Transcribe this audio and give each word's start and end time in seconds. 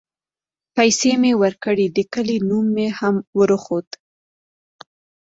پيسې 0.75 1.11
مې 1.21 1.31
وركړې 1.41 1.87
د 1.95 1.97
كلي 2.13 2.37
نوم 2.47 2.65
مې 2.75 2.87
هم 2.99 3.15
وروښود. 3.39 3.87